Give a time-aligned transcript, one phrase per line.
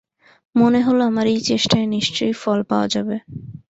[0.55, 3.15] মনে হল, আমার এই চেষ্টায় নিশ্চয়ই ফল পাওয়া যাবে।